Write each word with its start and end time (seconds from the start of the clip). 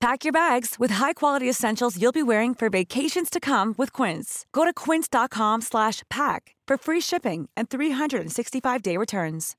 Pack 0.00 0.24
your 0.24 0.32
bags 0.32 0.76
with 0.78 0.92
high-quality 0.92 1.46
essentials 1.46 2.00
you'll 2.00 2.10
be 2.10 2.22
wearing 2.22 2.54
for 2.54 2.70
vacations 2.70 3.28
to 3.28 3.38
come 3.38 3.74
with 3.76 3.92
Quince. 3.92 4.46
Go 4.50 4.64
to 4.64 4.72
quince.com 4.72 5.60
slash 5.60 6.02
pack 6.08 6.56
for 6.66 6.78
free 6.78 7.02
shipping 7.02 7.50
and 7.54 7.68
365-day 7.68 8.96
returns. 8.96 9.56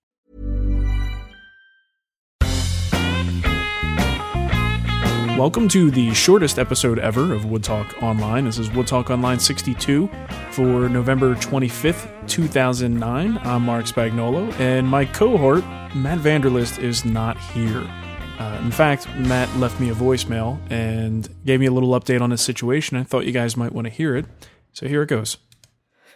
Welcome 5.38 5.68
to 5.70 5.92
the 5.92 6.12
shortest 6.16 6.58
episode 6.58 6.98
ever 6.98 7.34
of 7.36 7.46
Wood 7.46 7.64
Talk 7.64 8.02
Online. 8.02 8.46
This 8.46 8.58
is 8.58 8.72
Wood 8.72 8.88
Talk 8.88 9.12
Online 9.12 9.38
62 9.38 10.10
for 10.50 10.90
November 10.90 11.36
25th, 11.36 12.28
2009. 12.28 13.38
I'm 13.44 13.62
Marc 13.62 13.86
Spagnuolo, 13.86 14.52
and 14.60 14.88
my 14.88 15.06
cohort, 15.06 15.64
Matt 15.96 16.18
Vanderlist, 16.18 16.80
is 16.80 17.06
not 17.06 17.38
here. 17.38 17.88
Uh, 18.42 18.60
in 18.64 18.72
fact, 18.72 19.08
Matt 19.18 19.56
left 19.58 19.80
me 19.80 19.90
a 19.90 19.94
voicemail 19.94 20.58
and 20.72 21.30
gave 21.46 21.60
me 21.60 21.68
a 21.68 21.72
little 21.72 21.92
update 21.92 22.22
on 22.22 22.32
his 22.32 22.42
situation. 22.42 22.98
I 22.98 23.04
thought 23.04 23.28
you 23.28 23.32
guys 23.32 23.56
might 23.56 23.72
want 23.72 23.86
to 23.86 23.94
hear 23.94 24.16
it. 24.16 24.26
So 24.74 24.88
here 24.88 25.04
it 25.04 25.10
goes. 25.10 25.38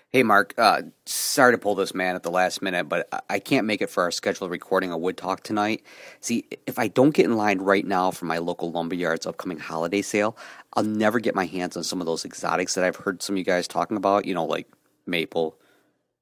Hey, 0.10 0.24
Marc. 0.24 0.56
Uh, 0.58 0.84
sorry 1.06 1.54
to 1.54 1.60
pull 1.60 1.76
this 1.76 1.94
man 1.94 2.16
at 2.16 2.24
the 2.24 2.32
last 2.32 2.64
minute, 2.64 2.90
but 2.90 3.08
I- 3.30 3.38
can't 3.38 3.68
make 3.68 3.80
it 3.80 3.92
for 3.92 4.02
our 4.02 4.10
scheduled 4.10 4.50
recording 4.50 4.92
of 4.92 5.02
Wood 5.02 5.18
Talk 5.18 5.44
tonight. 5.44 5.84
See, 6.20 6.48
if 6.66 6.80
I 6.80 6.88
don't 6.88 7.14
get 7.14 7.26
in 7.26 7.38
line 7.38 7.60
right 7.60 7.86
now 7.86 8.10
for 8.10 8.26
my 8.26 8.40
local 8.40 8.72
lumberyard's 8.72 9.28
upcoming 9.28 9.60
holiday 9.60 10.02
sale, 10.02 10.36
I'll 10.74 10.84
never 10.84 11.20
get 11.20 11.36
my 11.36 11.46
hands 11.46 11.78
on 11.78 11.84
some 11.84 12.00
of 12.02 12.08
those 12.08 12.26
exotics 12.26 12.74
that 12.74 12.84
I've 12.84 12.96
heard 12.96 13.22
some 13.22 13.36
of 13.36 13.38
you 13.38 13.46
guys 13.46 13.68
talking 13.68 13.98
about. 13.98 14.26
You 14.26 14.34
know, 14.34 14.46
like 14.46 14.68
maple, 15.06 15.60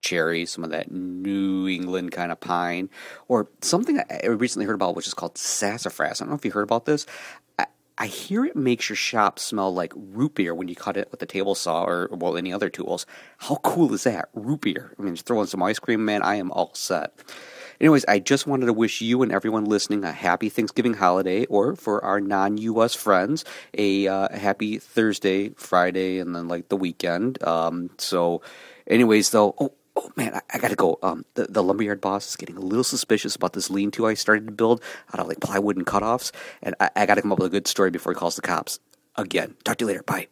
cherry, 0.04 0.46
some 0.46 0.64
of 0.64 0.70
that 0.70 0.92
New 0.92 1.68
England 1.68 2.12
kind 2.12 2.32
of 2.32 2.40
pine, 2.40 2.90
or 3.28 3.48
something 3.62 4.00
I 4.10 4.28
recently 4.28 4.66
heard 4.66 4.76
about, 4.76 4.96
which 4.96 5.08
is 5.08 5.14
called 5.14 5.38
sassafras. 5.38 6.22
I 6.22 6.26
don't 6.26 6.30
know 6.30 6.36
if 6.36 6.46
you 6.46 6.52
heard 6.52 6.64
about 6.64 6.86
this. 6.86 7.08
I, 7.58 7.66
I 7.98 8.06
hear 8.08 8.46
it 8.46 8.56
makes 8.56 8.90
your 8.90 8.96
shop 8.96 9.40
smell 9.40 9.74
like 9.74 9.94
root 9.96 10.36
beer 10.36 10.54
when 10.54 10.68
you 10.68 10.76
cut 10.76 10.98
it 10.98 11.10
with 11.10 11.22
a 11.24 11.26
table 11.26 11.56
saw 11.56 11.86
or 11.86 12.10
well 12.12 12.38
any 12.38 12.54
other 12.54 12.70
tools. 12.70 13.06
How 13.38 13.56
cool 13.56 13.94
is 13.94 14.04
that? 14.04 14.30
Root 14.34 14.62
beer. 14.62 14.94
I 15.00 15.02
mean, 15.02 15.16
just 15.16 15.26
throw 15.26 15.42
in 15.42 15.48
some 15.48 15.64
ice 15.64 15.80
cream, 15.80 16.06
man. 16.06 16.22
I 16.22 16.36
am 16.36 16.52
all 16.52 16.74
set. 16.76 17.14
Anyways, 17.82 18.06
I 18.08 18.20
just 18.20 18.48
wanted 18.48 18.68
to 18.68 18.74
wish 18.74 19.02
you 19.02 19.24
and 19.24 19.32
everyone 19.32 19.66
listening 19.66 20.04
a 20.04 20.12
happy 20.12 20.50
Thanksgiving 20.50 20.94
holiday, 20.94 21.46
or 21.48 21.76
for 21.76 22.04
our 22.04 22.22
non-U.S. 22.22 22.94
friends, 22.94 23.44
a 23.78 24.08
uh, 24.08 24.38
happy 24.38 24.78
Thursday, 24.80 25.50
Friday, 25.50 26.20
and 26.20 26.36
then 26.36 26.48
like 26.48 26.70
the 26.70 26.78
weekend. 26.78 27.44
Um, 27.44 27.90
so, 27.98 28.42
anyways, 28.88 29.32
though, 29.32 29.56
oh, 29.60 29.74
oh 29.96 30.12
man, 30.16 30.36
I, 30.36 30.42
I 30.54 30.58
gotta 30.58 30.76
go. 30.76 31.00
Um, 31.04 31.26
the, 31.36 31.46
the 31.46 31.64
lumberyard 31.64 32.02
boss 32.02 32.30
is 32.30 32.36
getting 32.36 32.58
a 32.58 32.62
little 32.62 32.84
suspicious 32.84 33.36
about 33.36 33.54
this 33.54 33.70
lean-to 33.70 34.06
I 34.08 34.14
started 34.14 34.48
to 34.48 34.54
build 34.54 34.82
out 35.14 35.20
of 35.20 35.28
like 35.28 35.40
plywood 35.40 35.78
and 35.78 35.86
cutoffs, 35.86 36.32
and 36.62 36.76
I, 36.80 36.90
I 36.96 37.06
gotta 37.06 37.22
come 37.22 37.32
up 37.32 37.40
with 37.40 37.48
a 37.48 37.52
good 37.52 37.68
story 37.68 37.92
before 37.92 38.14
he 38.14 38.18
calls 38.18 38.36
the 38.36 38.42
cops. 38.42 38.80
Again, 39.16 39.56
talk 39.64 39.78
to 39.78 39.84
you 39.84 39.88
later. 39.88 40.04
Bye. 40.04 40.28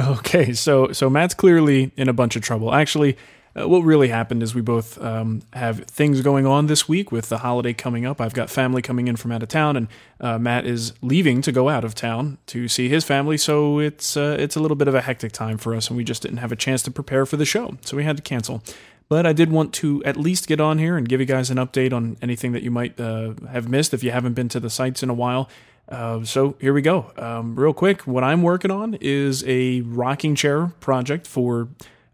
Okay, 0.00 0.52
so 0.54 0.92
so 0.92 1.10
Matt's 1.10 1.34
clearly 1.34 1.92
in 1.96 2.08
a 2.08 2.12
bunch 2.12 2.34
of 2.36 2.42
trouble. 2.42 2.72
Actually, 2.74 3.16
uh, 3.58 3.68
what 3.68 3.80
really 3.80 4.08
happened 4.08 4.42
is 4.42 4.54
we 4.54 4.62
both 4.62 5.00
um, 5.02 5.42
have 5.52 5.84
things 5.84 6.20
going 6.22 6.46
on 6.46 6.66
this 6.66 6.88
week 6.88 7.12
with 7.12 7.28
the 7.28 7.38
holiday 7.38 7.72
coming 7.72 8.06
up. 8.06 8.20
I've 8.20 8.34
got 8.34 8.48
family 8.48 8.80
coming 8.80 9.08
in 9.08 9.16
from 9.16 9.32
out 9.32 9.42
of 9.42 9.48
town, 9.48 9.76
and 9.76 9.88
uh, 10.20 10.38
Matt 10.38 10.64
is 10.66 10.94
leaving 11.02 11.42
to 11.42 11.52
go 11.52 11.68
out 11.68 11.84
of 11.84 11.94
town 11.94 12.38
to 12.46 12.68
see 12.68 12.88
his 12.88 13.04
family. 13.04 13.36
So 13.36 13.78
it's 13.78 14.16
uh, 14.16 14.36
it's 14.38 14.56
a 14.56 14.60
little 14.60 14.76
bit 14.76 14.88
of 14.88 14.94
a 14.94 15.02
hectic 15.02 15.32
time 15.32 15.58
for 15.58 15.74
us, 15.74 15.88
and 15.88 15.96
we 15.96 16.04
just 16.04 16.22
didn't 16.22 16.38
have 16.38 16.52
a 16.52 16.56
chance 16.56 16.82
to 16.84 16.90
prepare 16.90 17.26
for 17.26 17.36
the 17.36 17.44
show, 17.44 17.76
so 17.82 17.96
we 17.96 18.04
had 18.04 18.16
to 18.16 18.22
cancel. 18.22 18.62
But 19.08 19.26
I 19.26 19.34
did 19.34 19.52
want 19.52 19.74
to 19.74 20.02
at 20.04 20.16
least 20.16 20.46
get 20.46 20.58
on 20.58 20.78
here 20.78 20.96
and 20.96 21.06
give 21.06 21.20
you 21.20 21.26
guys 21.26 21.50
an 21.50 21.58
update 21.58 21.92
on 21.92 22.16
anything 22.22 22.52
that 22.52 22.62
you 22.62 22.70
might 22.70 22.98
uh, 22.98 23.34
have 23.50 23.68
missed 23.68 23.92
if 23.92 24.02
you 24.02 24.10
haven't 24.10 24.32
been 24.32 24.48
to 24.48 24.60
the 24.60 24.70
sites 24.70 25.02
in 25.02 25.10
a 25.10 25.14
while. 25.14 25.50
Uh, 25.88 26.24
so 26.24 26.56
here 26.58 26.72
we 26.72 26.80
go. 26.80 27.12
Um, 27.18 27.54
real 27.54 27.74
quick, 27.74 28.06
what 28.06 28.24
I'm 28.24 28.40
working 28.42 28.70
on 28.70 28.94
is 29.02 29.44
a 29.46 29.82
rocking 29.82 30.34
chair 30.34 30.68
project 30.80 31.26
for 31.26 31.68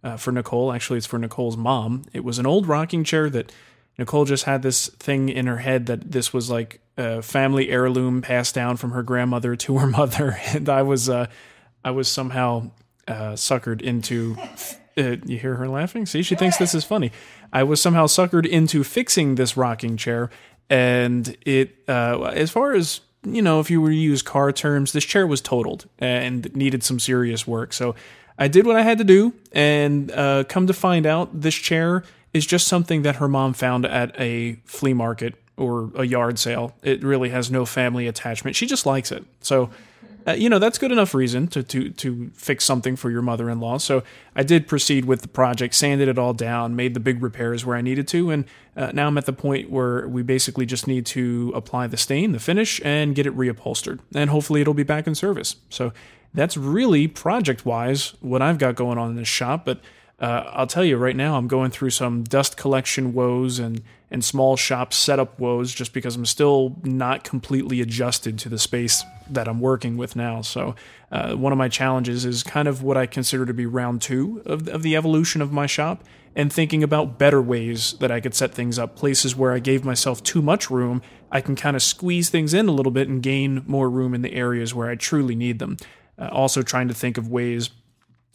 uh, 0.09 0.17
for 0.17 0.33
Nicole. 0.33 0.73
Actually, 0.73 0.99
it's 0.99 1.07
for 1.07 1.19
Nicole's 1.19 1.57
mom. 1.57 2.05
It 2.13 2.25
was 2.25 2.39
an 2.39 2.47
old 2.47 2.67
rocking 2.67 3.05
chair 3.05 3.29
that 3.31 3.53
Nicole 3.99 4.25
just 4.25 4.45
had 4.45 4.63
this 4.63 4.89
thing 4.89 5.29
in 5.29 5.47
her 5.47 5.59
head 5.59 5.87
that 5.87 6.11
this 6.13 6.33
was 6.33 6.49
like 6.51 6.81
a 6.97 7.21
family 7.21 7.69
heirloom 7.69 8.23
passed 8.23 8.55
down 8.55 8.77
from 8.77 8.93
her 8.93 9.03
grandmother 9.03 9.55
to 9.57 9.79
her 9.79 9.87
mother, 10.01 10.39
and 10.49 10.69
I 10.69 10.83
was 10.83 11.09
uh, 11.09 11.27
I 11.85 11.91
was 11.91 12.09
somehow 12.09 12.71
uh, 13.07 13.33
suckered 13.33 13.83
into. 13.83 14.37
Uh, 14.97 15.17
you 15.27 15.39
hear 15.39 15.55
her 15.55 15.69
laughing? 15.69 16.07
See, 16.07 16.23
she 16.23 16.35
thinks 16.35 16.57
this 16.57 16.75
is 16.75 16.85
funny. 16.85 17.13
I 17.53 17.63
was 17.63 17.81
somehow 17.81 18.07
suckered 18.07 18.47
into 18.47 18.83
fixing 18.83 19.37
this 19.37 19.57
rocking 19.57 19.97
chair, 19.97 20.29
and 20.69 21.37
it, 21.47 21.85
uh, 21.87 22.21
as 22.35 22.51
far 22.51 22.73
as 22.73 23.01
you 23.25 23.43
know, 23.43 23.61
if 23.61 23.71
you 23.71 23.81
were 23.81 23.91
to 23.91 23.95
use 23.95 24.23
car 24.23 24.53
terms, 24.53 24.93
this 24.93 25.05
chair 25.05 25.27
was 25.27 25.41
totaled 25.41 25.89
and 25.99 26.55
needed 26.57 26.83
some 26.83 26.99
serious 26.99 27.47
work. 27.47 27.73
So 27.73 27.95
I 28.39 28.49
did 28.49 28.67
what 28.67 28.77
I 28.77 28.83
had 28.83 28.99
to 28.99 29.05
do, 29.05 29.35
and 29.53 30.11
uh, 30.13 30.45
come 30.49 30.67
to 30.69 30.73
find 30.73 31.07
out, 31.07 31.41
this 31.41 31.55
chair 31.55 32.05
is 32.33 32.47
just 32.47 32.69
something 32.69 33.03
that 33.03 33.17
her 33.17 33.29
mom 33.29 33.53
found 33.53 33.85
at 33.85 34.19
a 34.21 34.61
flea 34.65 34.95
market 34.95 35.35
or 35.57 35.91
a 35.97 36.05
yard 36.05 36.39
sale. 36.39 36.77
It 36.83 37.03
really 37.03 37.31
has 37.31 37.51
no 37.51 37.65
family 37.67 38.07
attachment. 38.07 38.55
She 38.55 38.67
just 38.67 38.87
likes 38.87 39.11
it. 39.11 39.25
So, 39.41 39.71
uh, 40.27 40.33
you 40.33 40.49
know, 40.49 40.59
that's 40.59 40.79
good 40.79 40.93
enough 40.93 41.15
reason 41.15 41.49
to, 41.49 41.63
to, 41.63 41.89
to 41.91 42.31
fix 42.35 42.65
something 42.65 42.97
for 42.97 43.11
your 43.11 43.23
mother 43.23 43.49
in 43.51 43.61
law. 43.61 43.79
So 43.79 44.05
I 44.37 44.43
did 44.43 44.69
proceed 44.69 45.07
with 45.07 45.23
the 45.23 45.29
project, 45.29 45.75
sanded 45.75 46.07
it 46.07 46.19
all 46.19 46.35
down, 46.35 46.77
made 46.77 46.95
the 46.95 47.01
big 47.01 47.23
repairs 47.23 47.65
where 47.65 47.77
I 47.77 47.81
needed 47.81 48.07
to. 48.09 48.31
And 48.31 48.45
uh, 48.77 48.93
now 48.93 49.09
I'm 49.09 49.19
at 49.19 49.27
the 49.27 49.33
point 49.33 49.71
where 49.71 50.07
we 50.07 50.23
basically 50.23 50.67
just 50.67 50.87
need 50.87 51.07
to 51.07 51.51
apply 51.57 51.87
the 51.87 51.97
stain, 51.97 52.33
the 52.33 52.39
finish, 52.39 52.81
and 52.85 53.15
get 53.15 53.27
it 53.27 53.35
reupholstered. 53.37 54.01
And 54.15 54.31
hopefully 54.31 54.61
it'll 54.61 54.75
be 54.75 54.83
back 54.85 55.07
in 55.07 55.15
service. 55.15 55.57
So 55.71 55.93
that's 56.35 56.57
really 56.57 57.09
project 57.09 57.65
wise 57.65 58.15
what 58.21 58.43
I've 58.43 58.59
got 58.59 58.75
going 58.75 58.99
on 58.99 59.11
in 59.11 59.17
this 59.17 59.29
shop. 59.29 59.65
But 59.65 59.81
uh, 60.21 60.45
I'll 60.53 60.67
tell 60.67 60.85
you 60.85 60.97
right 60.97 61.15
now, 61.17 61.37
I'm 61.37 61.49
going 61.49 61.71
through 61.71 61.91
some 61.91 62.25
dust 62.25 62.57
collection 62.57 63.13
woes 63.13 63.59
and 63.59 63.83
and 64.11 64.25
small 64.25 64.57
shop 64.57 64.95
setup 64.95 65.39
woes 65.39 65.75
just 65.75 65.93
because 65.93 66.17
I'm 66.17 66.25
still 66.25 66.77
not 66.83 67.25
completely 67.25 67.83
adjusted 67.83 68.39
to 68.39 68.49
the 68.49 68.59
space 68.59 69.05
that 69.29 69.47
I'm 69.47 69.61
working 69.61 69.99
with 69.99 70.17
now. 70.17 70.41
So 70.41 70.75
uh, 71.13 71.35
one 71.35 71.53
of 71.53 71.59
my 71.59 71.69
challenges 71.69 72.25
is 72.25 72.43
kind 72.43 72.69
of 72.69 72.83
what 72.83 72.97
I 72.97 73.05
consider 73.05 73.45
to 73.45 73.53
be 73.53 73.67
round 73.67 74.01
two 74.01 74.43
of 74.47 74.67
of 74.69 74.83
the 74.83 74.97
evolution 74.97 75.43
of 75.43 75.53
my 75.53 75.67
shop 75.67 76.05
and 76.35 76.53
thinking 76.53 76.83
about 76.83 77.19
better 77.19 77.43
ways 77.43 77.95
that 77.95 78.11
I 78.11 78.21
could 78.21 78.35
set 78.35 78.55
things 78.55 78.79
up. 78.79 78.97
Places 78.97 79.35
where 79.35 79.53
I 79.53 79.59
gave 79.59 79.85
myself 79.85 80.23
too 80.23 80.41
much 80.41 80.71
room, 80.71 81.03
I 81.33 81.41
can 81.41 81.57
kind 81.57 81.77
of 81.77 81.83
squeeze 81.83 82.31
things 82.31 82.55
in 82.55 82.69
a 82.69 82.73
little 82.73 82.93
bit 82.93 83.09
and 83.09 83.23
gain 83.23 83.65
more 83.67 83.91
room 83.91 84.15
in 84.15 84.23
the 84.23 84.33
areas 84.33 84.75
where 84.75 84.89
I 84.89 84.95
truly 84.95 85.35
need 85.35 85.59
them. 85.59 85.77
Uh, 86.19 86.29
also, 86.33 86.63
trying 86.63 86.89
to 86.89 86.95
think 86.95 87.17
of 87.19 87.29
ways 87.29 87.71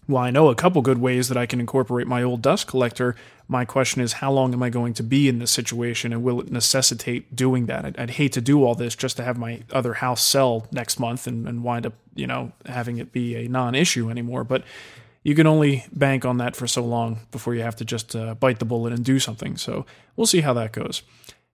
Well, 0.08 0.24
I 0.24 0.32
know 0.32 0.50
a 0.50 0.56
couple 0.56 0.82
good 0.82 1.00
ways 1.00 1.30
that 1.30 1.38
I 1.38 1.46
can 1.46 1.60
incorporate 1.60 2.08
my 2.08 2.24
old 2.24 2.42
dust 2.42 2.68
collector, 2.68 3.16
my 3.48 3.66
question 3.66 4.02
is 4.02 4.14
how 4.14 4.32
long 4.32 4.54
am 4.54 4.64
I 4.64 4.70
going 4.70 4.94
to 4.96 5.04
be 5.04 5.28
in 5.28 5.40
this 5.40 5.52
situation 5.52 6.14
and 6.14 6.24
will 6.24 6.42
it 6.42 6.52
necessitate 6.52 7.36
doing 7.36 7.66
that? 7.68 7.86
I'd, 7.86 8.00
I'd 8.00 8.10
hate 8.12 8.34
to 8.34 8.42
do 8.42 8.64
all 8.64 8.76
this 8.76 8.96
just 8.96 9.18
to 9.18 9.24
have 9.24 9.38
my 9.38 9.64
other 9.72 9.96
house 9.96 10.26
sell 10.26 10.68
next 10.72 11.00
month 11.00 11.28
and, 11.28 11.48
and 11.48 11.64
wind 11.64 11.86
up, 11.86 11.94
you 12.16 12.28
know, 12.28 12.52
having 12.66 12.98
it 12.98 13.12
be 13.12 13.36
a 13.36 13.48
non 13.48 13.76
issue 13.76 14.10
anymore. 14.10 14.44
But 14.44 14.64
you 15.24 15.36
can 15.36 15.48
only 15.48 15.86
bank 15.92 16.26
on 16.26 16.38
that 16.38 16.56
for 16.56 16.68
so 16.68 16.84
long 16.84 17.20
before 17.32 17.56
you 17.56 17.62
have 17.62 17.76
to 17.78 17.86
just 17.86 18.16
uh, 18.16 18.36
bite 18.36 18.60
the 18.60 18.66
bullet 18.66 18.94
and 18.94 19.04
do 19.06 19.20
something. 19.20 19.58
So 19.58 19.86
we'll 20.16 20.28
see 20.28 20.42
how 20.42 20.54
that 20.54 20.72
goes. 20.72 21.02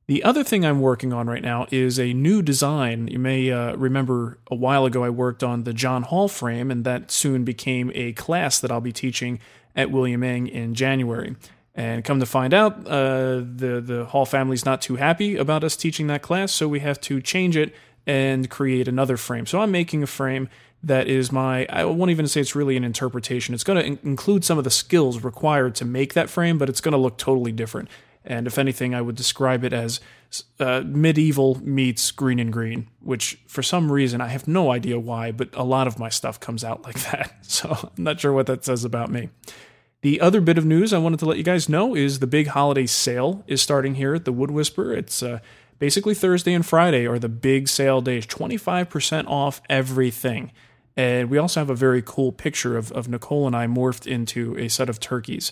The 0.09 0.23
other 0.23 0.43
thing 0.43 0.65
I'm 0.65 0.81
working 0.81 1.13
on 1.13 1.27
right 1.27 1.43
now 1.43 1.67
is 1.69 1.99
a 1.99 2.13
new 2.13 2.41
design. 2.41 3.09
You 3.09 3.19
may 3.19 3.51
uh, 3.51 3.75
remember 3.75 4.39
a 4.49 4.55
while 4.55 4.85
ago 4.85 5.03
I 5.03 5.11
worked 5.11 5.43
on 5.43 5.65
the 5.65 5.71
John 5.71 6.01
Hall 6.01 6.27
frame, 6.27 6.71
and 6.71 6.83
that 6.83 7.11
soon 7.11 7.43
became 7.43 7.91
a 7.93 8.13
class 8.13 8.57
that 8.59 8.71
I'll 8.71 8.81
be 8.81 8.91
teaching 8.91 9.39
at 9.75 9.91
William 9.91 10.23
Ng 10.23 10.47
in 10.47 10.73
January. 10.73 11.35
And 11.75 12.03
come 12.03 12.19
to 12.19 12.25
find 12.25 12.55
out, 12.55 12.87
uh, 12.87 13.35
the 13.35 13.83
the 13.85 14.05
Hall 14.05 14.25
family's 14.25 14.65
not 14.65 14.81
too 14.81 14.95
happy 14.95 15.37
about 15.37 15.63
us 15.63 15.75
teaching 15.75 16.07
that 16.07 16.23
class, 16.23 16.51
so 16.51 16.67
we 16.67 16.79
have 16.79 16.99
to 17.01 17.21
change 17.21 17.55
it 17.55 17.75
and 18.07 18.49
create 18.49 18.87
another 18.87 19.15
frame. 19.15 19.45
So 19.45 19.61
I'm 19.61 19.69
making 19.69 20.01
a 20.01 20.07
frame 20.07 20.49
that 20.81 21.07
is 21.07 21.31
my 21.31 21.67
I 21.69 21.85
won't 21.85 22.09
even 22.09 22.27
say 22.27 22.41
it's 22.41 22.55
really 22.55 22.75
an 22.77 22.83
interpretation. 22.83 23.53
It's 23.53 23.63
going 23.63 23.77
to 23.77 23.85
in- 23.85 23.99
include 24.01 24.43
some 24.43 24.57
of 24.57 24.63
the 24.63 24.71
skills 24.71 25.23
required 25.23 25.75
to 25.75 25.85
make 25.85 26.15
that 26.15 26.31
frame, 26.31 26.57
but 26.57 26.67
it's 26.67 26.81
going 26.81 26.93
to 26.93 26.97
look 26.97 27.19
totally 27.19 27.51
different. 27.51 27.89
And 28.29 28.45
if 28.45 28.59
anything, 28.59 28.93
I 28.93 29.01
would 29.01 29.15
describe 29.15 29.63
it 29.63 29.73
as 29.73 29.99
uh, 30.59 30.83
medieval 30.85 31.59
meets 31.63 32.11
Greene 32.11 32.39
and 32.39 32.53
Greene, 32.53 32.87
which 33.01 33.39
for 33.47 33.63
some 33.63 33.91
reason 33.91 34.21
I 34.21 34.27
have 34.27 34.47
no 34.47 34.71
idea 34.71 34.99
why, 34.99 35.31
but 35.31 35.49
a 35.53 35.63
lot 35.63 35.87
of 35.87 35.97
my 35.97 36.09
stuff 36.09 36.39
comes 36.39 36.63
out 36.63 36.83
like 36.83 36.99
that. 37.11 37.33
So 37.41 37.91
I'm 37.97 38.03
not 38.03 38.19
sure 38.19 38.31
what 38.31 38.45
that 38.45 38.63
says 38.63 38.85
about 38.85 39.09
me. 39.09 39.29
The 40.01 40.21
other 40.21 40.39
bit 40.39 40.59
of 40.59 40.65
news 40.65 40.93
I 40.93 40.99
wanted 40.99 41.19
to 41.19 41.25
let 41.25 41.37
you 41.37 41.43
guys 41.43 41.67
know 41.67 41.95
is 41.95 42.19
the 42.19 42.27
big 42.27 42.47
holiday 42.47 42.85
sale 42.85 43.43
is 43.47 43.61
starting 43.61 43.95
here 43.95 44.13
at 44.13 44.23
the 44.23 44.31
Wood 44.31 44.51
Whisperer. 44.51 44.93
It's 44.93 45.21
uh, 45.21 45.39
basically 45.79 46.13
Thursday 46.13 46.53
and 46.53 46.65
Friday 46.65 47.07
are 47.07 47.19
the 47.19 47.27
big 47.27 47.67
sale 47.67 47.99
days, 47.99 48.27
25% 48.27 49.27
off 49.27 49.61
everything. 49.69 50.51
And 50.95 51.29
we 51.29 51.37
also 51.37 51.59
have 51.59 51.69
a 51.69 51.75
very 51.75 52.01
cool 52.01 52.31
picture 52.31 52.77
of, 52.77 52.91
of 52.91 53.09
Nicole 53.09 53.47
and 53.47 53.55
I 53.55 53.67
morphed 53.67 54.05
into 54.05 54.57
a 54.57 54.67
set 54.69 54.89
of 54.89 54.99
turkeys, 54.99 55.51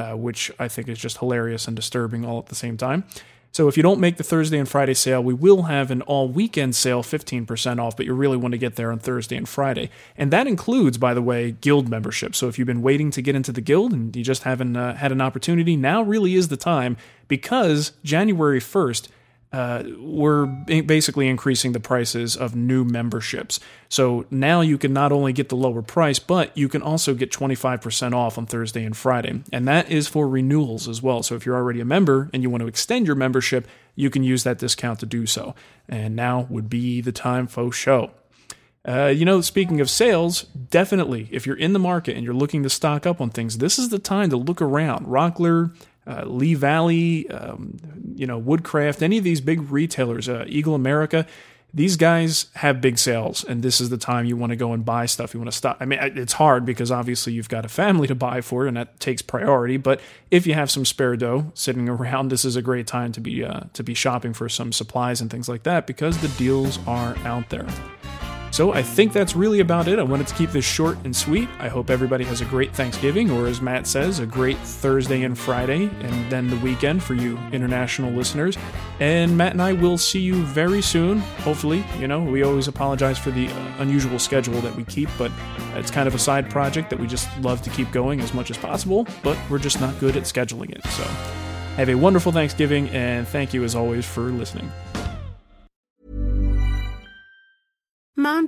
uh, 0.00 0.16
which 0.16 0.50
I 0.58 0.68
think 0.68 0.88
is 0.88 0.98
just 0.98 1.18
hilarious 1.18 1.66
and 1.66 1.76
disturbing 1.76 2.24
all 2.24 2.38
at 2.38 2.46
the 2.46 2.54
same 2.54 2.76
time. 2.76 3.04
So 3.52 3.66
if 3.66 3.76
you 3.76 3.82
don't 3.82 3.98
make 3.98 4.16
the 4.16 4.22
Thursday 4.22 4.58
and 4.58 4.68
Friday 4.68 4.94
sale, 4.94 5.22
we 5.22 5.34
will 5.34 5.62
have 5.62 5.90
an 5.90 6.02
all 6.02 6.28
weekend 6.28 6.76
sale, 6.76 7.02
15% 7.02 7.80
off, 7.80 7.96
but 7.96 8.06
you 8.06 8.14
really 8.14 8.36
want 8.36 8.52
to 8.52 8.58
get 8.58 8.76
there 8.76 8.92
on 8.92 9.00
Thursday 9.00 9.36
and 9.36 9.48
Friday. 9.48 9.90
And 10.16 10.30
that 10.30 10.46
includes, 10.46 10.98
by 10.98 11.14
the 11.14 11.22
way, 11.22 11.50
guild 11.60 11.88
membership. 11.88 12.36
So 12.36 12.46
if 12.46 12.58
you've 12.58 12.66
been 12.66 12.82
waiting 12.82 13.10
to 13.10 13.20
get 13.20 13.34
into 13.34 13.50
the 13.50 13.60
guild 13.60 13.92
and 13.92 14.14
you 14.14 14.22
just 14.22 14.44
haven't 14.44 14.76
uh, 14.76 14.94
had 14.94 15.10
an 15.10 15.20
opportunity, 15.20 15.74
now 15.74 16.00
really 16.00 16.36
is 16.36 16.46
the 16.46 16.56
time 16.56 16.96
because 17.26 17.92
January 18.04 18.60
1st, 18.60 19.08
uh, 19.52 19.82
we're 19.98 20.46
basically 20.46 21.26
increasing 21.26 21.72
the 21.72 21.80
prices 21.80 22.36
of 22.36 22.54
new 22.54 22.84
memberships. 22.84 23.58
So 23.88 24.24
now 24.30 24.60
you 24.60 24.78
can 24.78 24.92
not 24.92 25.10
only 25.10 25.32
get 25.32 25.48
the 25.48 25.56
lower 25.56 25.82
price, 25.82 26.20
but 26.20 26.56
you 26.56 26.68
can 26.68 26.82
also 26.82 27.14
get 27.14 27.32
25% 27.32 28.14
off 28.14 28.38
on 28.38 28.46
Thursday 28.46 28.84
and 28.84 28.96
Friday. 28.96 29.42
And 29.52 29.66
that 29.66 29.90
is 29.90 30.06
for 30.06 30.28
renewals 30.28 30.86
as 30.86 31.02
well. 31.02 31.24
So 31.24 31.34
if 31.34 31.44
you're 31.44 31.56
already 31.56 31.80
a 31.80 31.84
member 31.84 32.30
and 32.32 32.42
you 32.42 32.50
want 32.50 32.60
to 32.60 32.68
extend 32.68 33.06
your 33.06 33.16
membership, 33.16 33.66
you 33.96 34.08
can 34.08 34.22
use 34.22 34.44
that 34.44 34.58
discount 34.58 35.00
to 35.00 35.06
do 35.06 35.26
so. 35.26 35.56
And 35.88 36.14
now 36.14 36.46
would 36.48 36.70
be 36.70 37.00
the 37.00 37.12
time 37.12 37.48
for 37.48 37.72
show. 37.72 38.12
Uh, 38.86 39.06
you 39.06 39.24
know, 39.24 39.40
speaking 39.40 39.80
of 39.80 39.90
sales, 39.90 40.44
definitely, 40.44 41.28
if 41.30 41.46
you're 41.46 41.56
in 41.56 41.74
the 41.74 41.78
market 41.78 42.16
and 42.16 42.24
you're 42.24 42.32
looking 42.32 42.62
to 42.62 42.70
stock 42.70 43.04
up 43.04 43.20
on 43.20 43.28
things, 43.28 43.58
this 43.58 43.78
is 43.78 43.90
the 43.90 43.98
time 43.98 44.30
to 44.30 44.36
look 44.36 44.62
around. 44.62 45.06
Rockler, 45.06 45.74
uh, 46.06 46.24
Lee 46.24 46.54
Valley, 46.54 47.28
um, 47.30 47.76
you 48.14 48.26
know, 48.26 48.38
Woodcraft, 48.38 49.02
any 49.02 49.18
of 49.18 49.24
these 49.24 49.40
big 49.40 49.70
retailers, 49.70 50.28
uh, 50.28 50.44
Eagle 50.48 50.74
America, 50.74 51.26
these 51.72 51.96
guys 51.96 52.46
have 52.54 52.80
big 52.80 52.98
sales, 52.98 53.44
and 53.44 53.62
this 53.62 53.80
is 53.80 53.90
the 53.90 53.96
time 53.96 54.24
you 54.24 54.36
want 54.36 54.50
to 54.50 54.56
go 54.56 54.72
and 54.72 54.84
buy 54.84 55.06
stuff. 55.06 55.34
You 55.34 55.40
want 55.40 55.52
to 55.52 55.56
stop. 55.56 55.76
I 55.78 55.84
mean, 55.84 56.00
it's 56.02 56.32
hard 56.32 56.64
because 56.64 56.90
obviously 56.90 57.32
you've 57.32 57.48
got 57.48 57.64
a 57.64 57.68
family 57.68 58.08
to 58.08 58.14
buy 58.14 58.40
for, 58.40 58.66
and 58.66 58.76
that 58.76 58.98
takes 58.98 59.22
priority. 59.22 59.76
But 59.76 60.00
if 60.30 60.46
you 60.46 60.54
have 60.54 60.70
some 60.70 60.84
spare 60.84 61.16
dough 61.16 61.52
sitting 61.54 61.88
around, 61.88 62.28
this 62.28 62.44
is 62.44 62.56
a 62.56 62.62
great 62.62 62.86
time 62.86 63.12
to 63.12 63.20
be 63.20 63.44
uh, 63.44 63.60
to 63.72 63.84
be 63.84 63.94
shopping 63.94 64.32
for 64.32 64.48
some 64.48 64.72
supplies 64.72 65.20
and 65.20 65.30
things 65.30 65.48
like 65.48 65.62
that 65.62 65.86
because 65.86 66.18
the 66.18 66.28
deals 66.28 66.78
are 66.86 67.16
out 67.18 67.50
there. 67.50 67.66
So 68.52 68.72
I 68.72 68.82
think 68.82 69.12
that's 69.12 69.36
really 69.36 69.60
about 69.60 69.86
it. 69.86 69.98
I 69.98 70.02
wanted 70.02 70.26
to 70.26 70.34
keep 70.34 70.50
this 70.50 70.64
short 70.64 70.98
and 71.04 71.14
sweet. 71.14 71.48
I 71.60 71.68
hope 71.68 71.88
everybody 71.88 72.24
has 72.24 72.40
a 72.40 72.44
great 72.44 72.74
Thanksgiving, 72.74 73.30
or 73.30 73.46
as 73.46 73.60
Matt 73.60 73.86
says, 73.86 74.18
a 74.18 74.26
great 74.26 74.58
Thursday 74.58 75.22
and 75.22 75.38
Friday, 75.38 75.84
and 76.00 76.30
then 76.30 76.48
the 76.48 76.56
weekend 76.56 77.02
for 77.02 77.14
you 77.14 77.38
international 77.52 78.10
listeners. 78.10 78.58
And 78.98 79.36
Matt 79.36 79.52
and 79.52 79.62
I 79.62 79.72
will 79.72 79.96
see 79.96 80.20
you 80.20 80.42
very 80.42 80.82
soon, 80.82 81.18
hopefully. 81.18 81.84
You 81.98 82.08
know, 82.08 82.22
we 82.22 82.42
always 82.42 82.66
apologize 82.66 83.18
for 83.18 83.30
the 83.30 83.46
unusual 83.78 84.18
schedule 84.18 84.60
that 84.62 84.74
we 84.74 84.84
keep, 84.84 85.08
but 85.16 85.30
it's 85.74 85.90
kind 85.90 86.08
of 86.08 86.14
a 86.14 86.18
side 86.18 86.50
project 86.50 86.90
that 86.90 86.98
we 86.98 87.06
just 87.06 87.28
love 87.40 87.62
to 87.62 87.70
keep 87.70 87.90
going 87.92 88.20
as 88.20 88.34
much 88.34 88.50
as 88.50 88.58
possible, 88.58 89.06
but 89.22 89.38
we're 89.48 89.58
just 89.58 89.80
not 89.80 89.98
good 90.00 90.16
at 90.16 90.24
scheduling 90.24 90.70
it. 90.70 90.84
So 90.88 91.04
have 91.76 91.88
a 91.88 91.94
wonderful 91.94 92.32
Thanksgiving, 92.32 92.88
and 92.90 93.26
thank 93.28 93.54
you 93.54 93.62
as 93.62 93.76
always 93.76 94.04
for 94.04 94.22
listening. 94.22 94.70